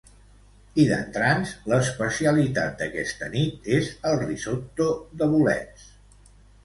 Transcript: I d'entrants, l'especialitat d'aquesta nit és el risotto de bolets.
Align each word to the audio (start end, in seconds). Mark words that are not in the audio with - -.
I 0.83 0.85
d'entrants, 0.91 1.51
l'especialitat 1.73 2.81
d'aquesta 2.81 3.29
nit 3.37 3.69
és 3.81 3.91
el 4.13 4.19
risotto 4.25 4.89
de 5.21 5.29
bolets. 5.35 5.87